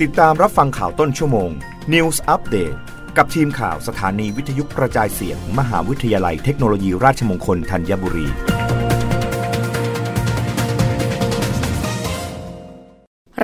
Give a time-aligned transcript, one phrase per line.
[0.00, 1.50] ติดตามรับฟังข่าวต้นชั่วโมง
[1.92, 2.76] News Update
[3.16, 8.28] กับทีมข่าวสถานีวิทยุกระจายเสียง มหาวิทยาลัยเทคโนโลยีราชมงคลธัญบุรี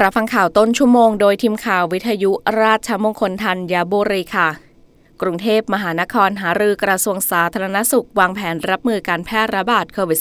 [0.00, 2.30] รับฟังข่าวต้นชั่วโมงโดยทีมข่าววิทยุ
[2.62, 4.48] ราชมงคลธัญบุรีค่ะ
[5.22, 10.18] กรุงเทพมหานครหารือกระทรวงสาธารณสุข วางแผนรับมือการแพร่ระบาดโควิด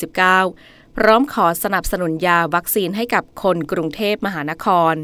[0.48, 4.98] -19 พร้อมขอสนับสนุนยาวัคซีนให้กับคนกรุงเทพมหานคร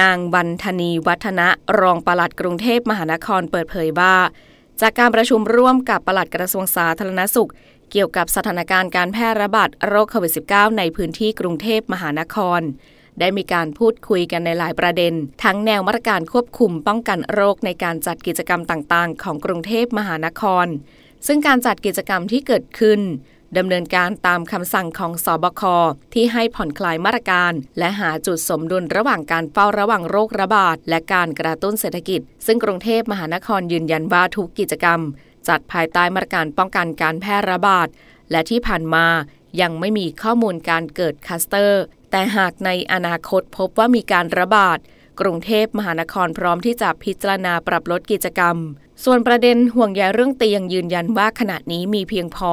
[0.00, 1.48] นางบรรธนีวัฒนะ
[1.80, 4.16] รองปลัดกรุงเทพมหานครเปิดเผยว่า
[4.80, 7.50] จากการประชุมร่วมกับปลัดกระทรวงสาธารณสุข
[7.90, 12.60] เกี่ยวกับสถานการณ์การแพร่ระบาดโรคโควิด -19 ในพื้นที่กรุงเทพมหานคร
[13.20, 20.66] ได้มีการพูดคุยกันในหลายประเด็น ทั้งแนวมาตรการควบคุมป้องกันโรคในการจัดกิจกรรมต่างๆ ของกรุงเทพมหานคร
[21.26, 23.00] ซึ่งการจัดกิจกรรมที่เกิดขึ้น
[23.56, 25.62] ดำเนินการตามคำสั่งของสอบค
[26.14, 35.00] ที่ให้ผ่อนคลายมาตรการ และหาจุดสมดุลระหว่างการเฝ้าระวังโรคระบาด และการกระตุ้นเศรษฐกิจ ซึ่งกรุงเทพมหานครยืนยันว่าทุกกิจกรรม
[35.48, 37.88] จัดภายใต้มาตรการป้องกันการแพร่ระบาด
[38.30, 39.06] และที่ผ่านมา
[39.60, 44.78] ยังไม่มีข้อมูลการเกิดคัสเตอร์ แต่หากในอนาคตพบว่ามีการระบาด
[45.20, 48.56] กรุงเทพมหานครพร้อมที่จะพิจารณาปรับลดกิจกรรม
[49.04, 52.38] ส่วนประเด็นห่วงใยเรื่องเตียงยืนยันว่าขณะนี้มีเพียงพ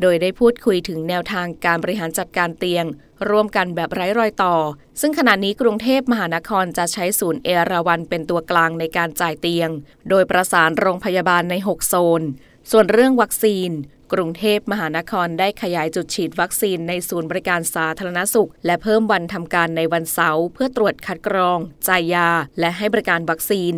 [0.00, 2.84] โดยได้พูดคุยถึงแนวทางการบริหารจัดการเตียง
[3.30, 4.54] ร่วมกันแบบไร้รอยต่อ
[5.00, 9.70] ซึ่งขณะนี้กรุงเทพมหานครจะใช้ศูนย์เอราวันเป็นตัวกลางในการจ่ายเตียง
[10.08, 12.22] โดยประสานโรงพยาบาลใน 6 โซน
[12.70, 13.70] ส่วนเรื่องวัคซีน
[14.12, 22.28] กรุงเทพมหานครได้ขยายจุดฉีดวัคซีนในศูนย์บริการสาธารณสุข และเพิ่มวันทำการในวันเสาร์เพื่อตรวจคัดกรอง จ่ายยา
[22.60, 23.74] และให้บริการวัคซีน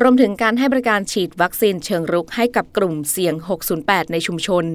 [0.00, 3.34] รวมถึงการให้บริการฉีดวัคซีนเชิงรุกให้กับกลุ่มเสี่ยง
[3.74, 4.66] 608 ในชุมชน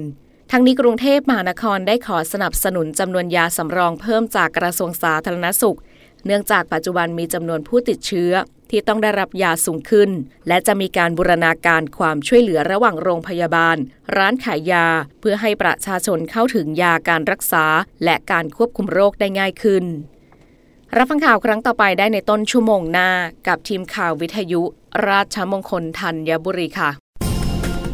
[0.54, 5.78] ทั้งนี้กรุงเทพมหานครได้ขอสนับสนุนจำนวนยาสำรองเพิ่มจากกระทรวงสาธารณสุข
[6.26, 8.32] เนื่องจากปัจจุบันมีจำนวนผู้ติดเชื้อ
[8.70, 10.10] ที่ต้องได้รับยาสูงขึ้น
[10.48, 13.78] และจะมีการบูรณาการความช่วยเหลือระหว่างโรงพยาบาล
[14.18, 14.86] ร้านขายยา
[15.20, 17.66] เพื่อให้ประชาชนเข้าถึงยาการรักษา
[18.04, 19.86] และการควบคุมโรคได้ง่ายขึ้น
[20.98, 23.10] รับฟังข่าวครั้งต่อไปได้ในต้นชั่วโมงหน้า
[23.48, 24.62] กับทีมข่าววิทยุ
[25.08, 27.11] ราชมงคลธัญบุรีค่ะ